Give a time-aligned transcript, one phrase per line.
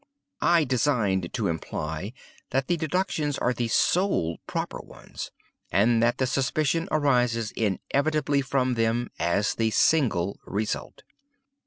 [0.41, 2.13] I designed to imply
[2.49, 5.29] that the deductions are the sole proper ones,
[5.71, 11.03] and that the suspicion arises inevitably from them as the single result.